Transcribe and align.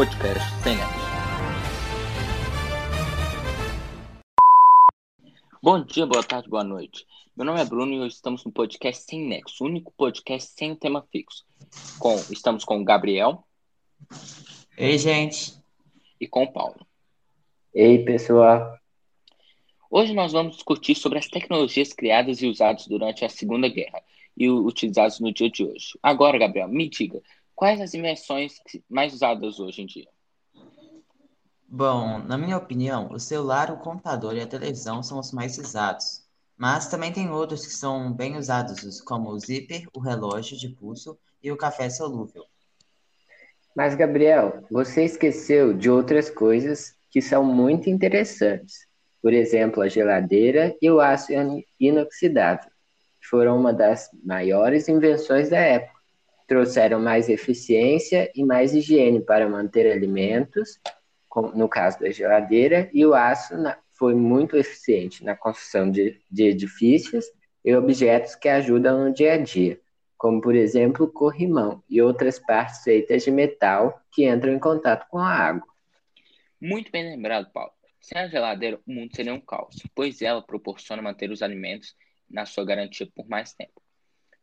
podcast 0.00 0.62
sem 0.62 0.76
nexo. 0.76 0.94
Bom 5.62 5.84
dia, 5.84 6.06
boa 6.06 6.22
tarde, 6.22 6.48
boa 6.48 6.64
noite. 6.64 7.06
Meu 7.36 7.44
nome 7.44 7.60
é 7.60 7.66
Bruno 7.66 7.92
e 7.92 8.00
hoje 8.00 8.14
estamos 8.14 8.42
no 8.46 8.50
podcast 8.50 9.04
Sem 9.04 9.28
Nexo, 9.28 9.62
o 9.62 9.66
único 9.66 9.92
podcast 9.92 10.52
sem 10.56 10.74
tema 10.74 11.06
fixo. 11.12 11.44
Com, 11.98 12.14
estamos 12.30 12.64
com 12.64 12.80
o 12.80 12.84
Gabriel. 12.84 13.44
Ei, 14.74 14.96
gente. 14.96 15.52
E 16.18 16.26
com 16.26 16.44
o 16.44 16.50
Paulo. 16.50 16.86
Ei, 17.74 18.02
pessoal. 18.02 18.74
Hoje 19.90 20.14
nós 20.14 20.32
vamos 20.32 20.54
discutir 20.54 20.94
sobre 20.94 21.18
as 21.18 21.28
tecnologias 21.28 21.92
criadas 21.92 22.40
e 22.40 22.46
usadas 22.46 22.86
durante 22.86 23.22
a 23.22 23.28
Segunda 23.28 23.68
Guerra 23.68 24.00
e 24.34 24.48
utilizadas 24.48 25.20
no 25.20 25.30
dia 25.30 25.50
de 25.50 25.62
hoje. 25.62 25.98
Agora, 26.02 26.38
Gabriel, 26.38 26.68
me 26.68 26.88
diga, 26.88 27.20
quais 27.60 27.78
as 27.80 27.92
invenções 27.92 28.54
mais 28.88 29.12
usadas 29.12 29.60
hoje 29.60 29.82
em 29.82 29.86
dia? 29.86 30.08
Bom, 31.68 32.18
na 32.18 32.38
minha 32.38 32.56
opinião, 32.56 33.12
o 33.12 33.20
celular, 33.20 33.70
o 33.70 33.76
computador 33.76 34.34
e 34.34 34.40
a 34.40 34.46
televisão 34.46 35.02
são 35.02 35.18
os 35.18 35.30
mais 35.30 35.58
usados. 35.58 36.26
Mas 36.56 36.88
também 36.88 37.12
tem 37.12 37.30
outros 37.30 37.66
que 37.66 37.72
são 37.72 38.10
bem 38.12 38.38
usados, 38.38 39.00
como 39.02 39.28
o 39.28 39.38
zíper, 39.38 39.86
o 39.94 40.00
relógio 40.00 40.56
de 40.56 40.70
pulso 40.70 41.18
e 41.42 41.52
o 41.52 41.56
café 41.56 41.90
solúvel. 41.90 42.46
Mas, 43.76 43.94
Gabriel, 43.94 44.64
você 44.70 45.04
esqueceu 45.04 45.74
de 45.74 45.90
outras 45.90 46.30
coisas 46.30 46.96
que 47.10 47.20
são 47.20 47.44
muito 47.44 47.90
interessantes 47.90 48.90
por 49.22 49.32
exemplo, 49.32 49.82
a 49.82 49.88
geladeira 49.88 50.74
e 50.80 50.90
o 50.90 51.00
aço 51.00 51.32
inoxidável, 51.78 52.70
que 53.20 53.26
foram 53.26 53.58
uma 53.58 53.72
das 53.72 54.08
maiores 54.24 54.88
invenções 54.88 55.50
da 55.50 55.58
época. 55.58 55.99
Trouxeram 56.50 56.98
mais 56.98 57.28
eficiência 57.28 58.28
e 58.34 58.44
mais 58.44 58.74
higiene 58.74 59.20
para 59.20 59.48
manter 59.48 59.88
alimentos, 59.88 60.80
no 61.54 61.68
caso 61.68 62.00
da 62.00 62.10
geladeira, 62.10 62.90
e 62.92 63.06
o 63.06 63.14
aço 63.14 63.54
foi 63.92 64.16
muito 64.16 64.56
eficiente 64.56 65.22
na 65.22 65.36
construção 65.36 65.88
de, 65.88 66.20
de 66.28 66.48
edifícios 66.48 67.24
e 67.64 67.72
objetos 67.72 68.34
que 68.34 68.48
ajudam 68.48 69.04
no 69.04 69.14
dia 69.14 69.34
a 69.34 69.36
dia, 69.36 69.80
como, 70.18 70.40
por 70.40 70.56
exemplo, 70.56 71.06
o 71.06 71.12
corrimão 71.12 71.84
e 71.88 72.02
outras 72.02 72.40
partes 72.40 72.82
feitas 72.82 73.22
de 73.22 73.30
metal 73.30 74.02
que 74.10 74.28
entram 74.28 74.52
em 74.52 74.58
contato 74.58 75.06
com 75.08 75.18
a 75.18 75.30
água. 75.30 75.68
Muito 76.60 76.90
bem 76.90 77.04
lembrado, 77.04 77.48
Paulo. 77.52 77.70
Sem 78.00 78.20
a 78.22 78.26
geladeira, 78.26 78.80
o 78.84 78.92
mundo 78.92 79.14
seria 79.14 79.32
um 79.32 79.40
caos, 79.40 79.76
pois 79.94 80.20
ela 80.20 80.42
proporciona 80.42 81.00
manter 81.00 81.30
os 81.30 81.42
alimentos 81.42 81.94
na 82.28 82.44
sua 82.44 82.64
garantia 82.64 83.08
por 83.14 83.28
mais 83.28 83.52
tempo. 83.52 83.80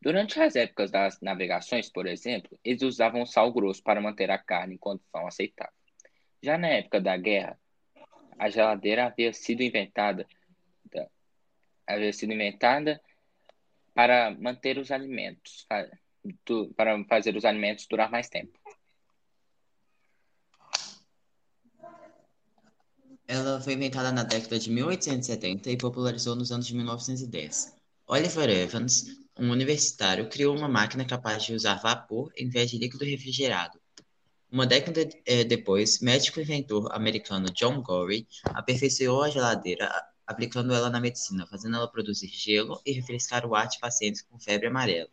Durante 0.00 0.40
as 0.40 0.54
épocas 0.54 0.90
das 0.90 1.20
navegações, 1.20 1.90
por 1.90 2.06
exemplo, 2.06 2.58
eles 2.64 2.82
usavam 2.82 3.26
sal 3.26 3.52
grosso 3.52 3.82
para 3.82 4.00
manter 4.00 4.30
a 4.30 4.38
carne 4.38 4.74
em 4.74 4.78
condição 4.78 5.26
aceitável. 5.26 5.72
Já 6.42 6.56
na 6.56 6.68
época 6.68 7.00
da 7.00 7.16
guerra, 7.16 7.58
a 8.38 8.48
geladeira 8.48 9.06
havia 9.06 9.32
sido 9.32 9.62
inventada 9.62 10.26
havia 11.86 12.12
sido 12.12 12.32
inventada 12.32 13.00
para 13.94 14.30
manter 14.32 14.78
os 14.78 14.90
alimentos, 14.90 15.66
para 16.76 17.04
fazer 17.04 17.36
os 17.36 17.44
alimentos 17.44 17.86
durar 17.86 18.10
mais 18.10 18.28
tempo. 18.28 18.58
Ela 23.28 23.60
foi 23.60 23.72
inventada 23.72 24.12
na 24.12 24.22
década 24.22 24.58
de 24.58 24.70
1870 24.70 25.70
e 25.70 25.76
popularizou 25.76 26.36
nos 26.36 26.52
anos 26.52 26.66
de 26.66 26.74
1910. 26.74 27.76
Oliver 28.06 28.48
Evans, 28.48 29.25
um 29.38 29.50
universitário, 29.50 30.28
criou 30.28 30.56
uma 30.56 30.68
máquina 30.68 31.04
capaz 31.04 31.44
de 31.44 31.54
usar 31.54 31.80
vapor 31.80 32.32
em 32.36 32.48
vez 32.48 32.70
de 32.70 32.78
líquido 32.78 33.04
refrigerado. 33.04 33.78
Uma 34.50 34.66
década 34.66 35.08
é, 35.26 35.44
depois, 35.44 36.00
médico 36.00 36.40
inventor 36.40 36.90
americano 36.92 37.50
John 37.52 37.82
Gorey 37.82 38.26
aperfeiçoou 38.44 39.22
a 39.22 39.28
geladeira 39.28 39.90
aplicando 40.26 40.74
ela 40.74 40.90
na 40.90 41.00
medicina, 41.00 41.46
fazendo 41.46 41.76
ela 41.76 41.90
produzir 41.90 42.28
gelo 42.28 42.80
e 42.84 42.92
refrescar 42.92 43.46
o 43.46 43.54
ar 43.54 43.68
de 43.68 43.78
pacientes 43.78 44.22
com 44.22 44.38
febre 44.38 44.66
amarela. 44.66 45.08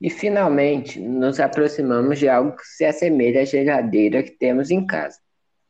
E 0.00 0.10
finalmente, 0.10 1.00
nos 1.00 1.40
aproximamos 1.40 2.18
de 2.18 2.28
algo 2.28 2.56
que 2.56 2.64
se 2.64 2.84
assemelha 2.84 3.42
à 3.42 3.44
geladeira 3.44 4.22
que 4.22 4.30
temos 4.30 4.70
em 4.70 4.86
casa. 4.86 5.18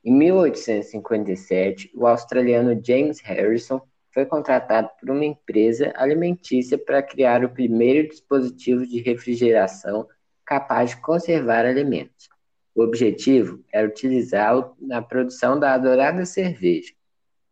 Em 0.04 0.12
1857, 0.12 1.90
o 1.94 2.06
australiano 2.06 2.78
James 2.82 3.20
Harrison 3.20 3.80
foi 4.12 4.24
contratado 4.26 4.90
por 4.98 5.10
uma 5.10 5.24
empresa 5.24 5.92
alimentícia 5.96 6.78
para 6.78 7.02
criar 7.02 7.44
o 7.44 7.50
primeiro 7.50 8.08
dispositivo 8.08 8.86
de 8.86 9.00
refrigeração 9.00 10.06
capaz 10.44 10.90
de 10.90 11.00
conservar 11.00 11.64
alimentos. 11.64 12.28
O 12.74 12.82
objetivo 12.82 13.62
era 13.72 13.86
utilizá-lo 13.86 14.76
na 14.80 15.02
produção 15.02 15.58
da 15.58 15.74
adorada 15.74 16.24
cerveja. 16.24 16.92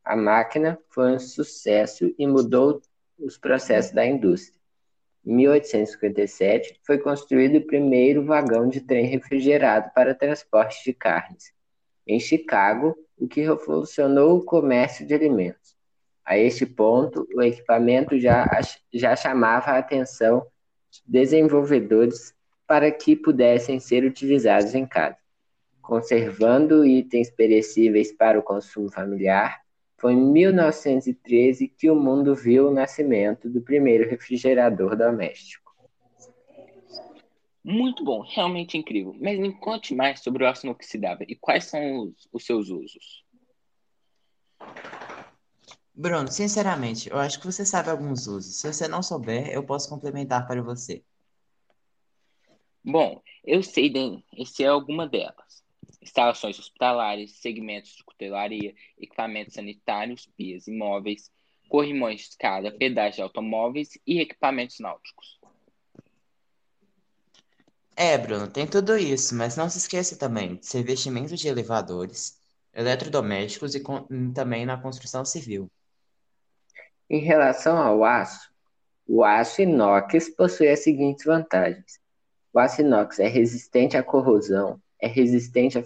A 0.04 0.16
máquina 0.16 0.78
foi 0.88 1.12
um 1.12 1.18
sucesso 1.18 2.14
e 2.18 2.26
mudou 2.26 2.80
os 3.18 3.36
processos 3.36 3.92
da 3.92 4.06
indústria. 4.06 4.60
Em 5.24 5.34
1857, 5.34 6.80
foi 6.86 6.98
construído 6.98 7.56
o 7.56 7.66
primeiro 7.66 8.24
vagão 8.24 8.68
de 8.68 8.80
trem 8.80 9.06
refrigerado 9.06 9.90
para 9.94 10.14
transporte 10.14 10.84
de 10.84 10.92
carnes 10.92 11.56
em 12.06 12.20
Chicago, 12.20 12.96
o 13.18 13.26
que 13.26 13.40
revolucionou 13.40 14.38
o 14.38 14.44
comércio 14.44 15.04
de 15.04 15.12
alimentos. 15.12 15.75
A 16.26 16.36
este 16.36 16.66
ponto, 16.66 17.24
o 17.32 17.40
equipamento 17.40 18.18
já, 18.18 18.44
já 18.92 19.14
chamava 19.14 19.70
a 19.70 19.78
atenção 19.78 20.44
de 20.90 21.00
desenvolvedores 21.06 22.34
para 22.66 22.90
que 22.90 23.14
pudessem 23.14 23.78
ser 23.78 24.04
utilizados 24.04 24.74
em 24.74 24.84
casa. 24.84 25.16
Conservando 25.80 26.84
itens 26.84 27.30
perecíveis 27.30 28.10
para 28.10 28.36
o 28.40 28.42
consumo 28.42 28.90
familiar, 28.90 29.60
foi 29.98 30.14
em 30.14 30.32
1913 30.32 31.68
que 31.68 31.88
o 31.88 31.94
mundo 31.94 32.34
viu 32.34 32.68
o 32.68 32.74
nascimento 32.74 33.48
do 33.48 33.62
primeiro 33.62 34.10
refrigerador 34.10 34.96
doméstico. 34.96 35.72
Muito 37.62 38.04
bom, 38.04 38.20
realmente 38.20 38.76
incrível. 38.76 39.14
Mas 39.20 39.38
me 39.38 39.52
conte 39.52 39.94
mais 39.94 40.20
sobre 40.20 40.42
o 40.42 40.48
aço 40.48 40.66
inoxidável 40.66 41.26
e 41.28 41.36
quais 41.36 41.66
são 41.66 42.00
os, 42.00 42.28
os 42.32 42.44
seus 42.44 42.68
usos. 42.68 43.24
Bruno, 45.98 46.30
sinceramente, 46.30 47.08
eu 47.08 47.16
acho 47.16 47.40
que 47.40 47.46
você 47.46 47.64
sabe 47.64 47.88
alguns 47.88 48.26
usos. 48.26 48.60
Se 48.60 48.70
você 48.70 48.86
não 48.86 49.02
souber, 49.02 49.48
eu 49.48 49.64
posso 49.64 49.88
complementar 49.88 50.46
para 50.46 50.62
você. 50.62 51.02
Bom, 52.84 53.22
eu 53.42 53.62
sei, 53.62 53.88
de, 53.88 54.22
esse 54.36 54.62
é 54.62 54.66
alguma 54.66 55.08
delas. 55.08 55.64
Instalações 56.02 56.58
hospitalares, 56.58 57.38
segmentos 57.40 57.96
de 57.96 58.04
cutelaria, 58.04 58.74
equipamentos 58.98 59.54
sanitários, 59.54 60.26
pias 60.36 60.68
imóveis, 60.68 61.32
corrimões 61.66 62.20
de 62.20 62.26
escada, 62.28 62.70
pedais 62.70 63.14
de 63.14 63.22
automóveis 63.22 63.98
e 64.06 64.20
equipamentos 64.20 64.78
náuticos. 64.78 65.40
É, 67.96 68.18
Bruno, 68.18 68.50
tem 68.50 68.66
tudo 68.66 68.98
isso, 68.98 69.34
mas 69.34 69.56
não 69.56 69.70
se 69.70 69.78
esqueça 69.78 70.14
também 70.18 70.56
de 70.56 70.66
ser 70.66 70.82
vestimento 70.84 71.34
de 71.34 71.48
elevadores, 71.48 72.38
eletrodomésticos 72.74 73.74
e 73.74 73.82
também 74.34 74.66
na 74.66 74.76
construção 74.76 75.24
civil. 75.24 75.70
Em 77.08 77.20
relação 77.20 77.76
ao 77.78 78.04
aço, 78.04 78.50
o 79.06 79.24
aço 79.24 79.62
inox 79.62 80.28
possui 80.30 80.68
as 80.68 80.80
seguintes 80.80 81.24
vantagens. 81.24 82.00
O 82.52 82.58
aço 82.58 82.80
inox 82.80 83.18
é 83.18 83.28
resistente 83.28 83.96
à 83.96 84.02
corrosão, 84.02 84.80
é 85.00 85.06
resistente 85.06 85.78
a 85.78 85.82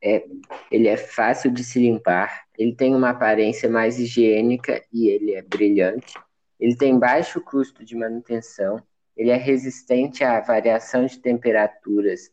é, 0.00 0.24
ele 0.70 0.86
é 0.86 0.96
fácil 0.96 1.50
de 1.50 1.64
se 1.64 1.80
limpar, 1.80 2.44
ele 2.56 2.72
tem 2.72 2.94
uma 2.94 3.10
aparência 3.10 3.68
mais 3.68 3.98
higiênica 3.98 4.84
e 4.92 5.08
ele 5.08 5.34
é 5.34 5.42
brilhante. 5.42 6.14
Ele 6.60 6.76
tem 6.76 6.96
baixo 6.96 7.40
custo 7.40 7.84
de 7.84 7.96
manutenção 7.96 8.80
ele 9.18 9.30
é 9.30 9.36
resistente 9.36 10.22
à 10.22 10.40
variação 10.40 11.04
de 11.04 11.18
temperaturas 11.18 12.32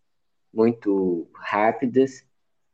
muito 0.53 1.27
rápidas 1.33 2.23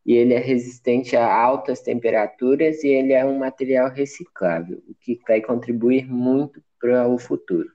e 0.05 0.13
ele 0.13 0.33
é 0.33 0.39
resistente 0.39 1.15
a 1.15 1.31
altas 1.31 1.81
temperaturas 1.81 2.83
e 2.83 2.87
ele 2.87 3.13
é 3.13 3.23
um 3.25 3.39
material 3.39 3.89
reciclável, 3.89 4.83
o 4.87 4.95
que 4.95 5.19
vai 5.27 5.41
contribuir 5.41 6.07
muito 6.07 6.63
para 6.79 7.07
o 7.07 7.19
futuro. 7.19 7.71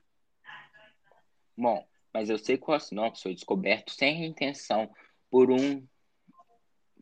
Bom, 1.56 1.87
mas 2.12 2.28
eu 2.28 2.38
sei 2.38 2.58
que 2.58 2.70
o 2.70 2.75
Ossinópolis 2.75 3.23
foi 3.23 3.34
descoberto 3.34 3.93
sem 3.93 4.26
intenção 4.26 4.90
por 5.31 5.50
um 5.50 5.87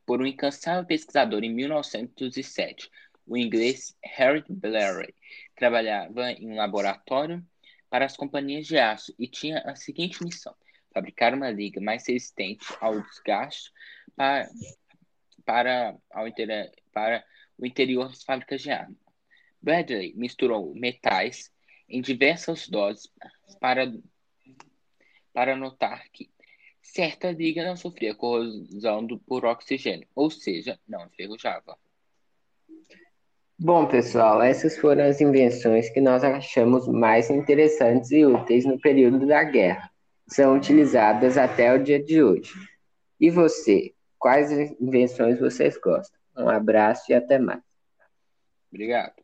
por 0.07 0.21
um 0.21 0.27
incansável 0.27 0.85
pesquisador 0.85 1.43
em 1.43 1.55
1907, 1.55 2.91
o 3.27 3.39
inglês 3.39 3.97
Harry 4.05 4.45
Blair. 4.49 5.15
Trabalhava 5.57 6.33
em 6.33 6.53
um 6.53 6.57
laboratório 6.57 7.43
para 7.89 8.05
as 8.05 8.17
companhias 8.17 8.67
de 8.67 8.77
aço 8.77 9.15
e 9.19 9.27
tinha 9.27 9.61
a 9.61 9.75
seguinte 9.75 10.23
missão: 10.23 10.55
fabricar 10.93 11.33
uma 11.33 11.51
liga 11.51 11.81
mais 11.81 12.07
resistente 12.07 12.67
ao 12.81 13.01
desgaste 13.01 13.73
para, 14.15 14.47
para, 15.45 15.97
ao 16.11 16.27
inter, 16.27 16.73
para 16.93 17.25
o 17.59 17.67
interior 17.67 18.09
das 18.09 18.23
fábricas 18.23 18.63
de 18.63 18.71
arma. 18.71 18.97
Bradley 19.61 20.13
misturou 20.15 20.75
metais 20.75 21.51
em 21.89 22.01
diversas 22.01 22.69
doses 22.69 23.11
para, 23.61 23.93
para 25.33 25.57
notar 25.57 26.05
que, 26.13 26.31
certa 26.83 27.33
liga 27.33 27.65
não 27.65 27.77
sofria 27.77 28.15
corrosão 28.15 29.05
do, 29.05 29.19
por 29.19 29.45
oxigênio, 29.45 30.07
ou 30.15 30.31
seja, 30.31 30.79
não 30.87 31.07
enferrujava. 31.07 31.77
Bom, 33.59 33.87
pessoal, 33.87 34.43
essas 34.43 34.77
foram 34.77 35.05
as 35.05 35.21
invenções 35.21 35.89
que 35.89 36.01
nós 36.01 36.23
achamos 36.23 36.87
mais 36.87 37.31
interessantes 37.31 38.11
e 38.11 38.27
úteis 38.27 38.65
no 38.65 38.79
período 38.79 39.27
da 39.27 39.43
guerra. 39.45 39.91
São 40.27 40.57
utilizadas 40.57 41.39
até 41.39 41.73
o 41.73 41.83
dia 41.83 42.03
de 42.03 42.23
hoje. 42.23 42.53
E 43.21 43.31
você, 43.31 43.95
quais 44.25 44.51
invenções 44.81 45.39
vocês 45.39 45.77
gostam? 45.77 46.19
Um 46.35 46.49
abraço 46.49 47.13
e 47.13 47.15
até 47.15 47.39
mais. 47.39 47.61
Obrigado. 48.73 49.24